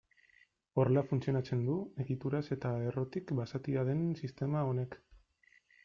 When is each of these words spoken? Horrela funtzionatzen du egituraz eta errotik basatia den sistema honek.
Horrela 0.81 1.03
funtzionatzen 1.09 1.61
du 1.67 1.75
egituraz 2.05 2.43
eta 2.57 2.73
errotik 2.87 3.37
basatia 3.43 3.85
den 3.93 4.05
sistema 4.23 4.69
honek. 4.73 4.99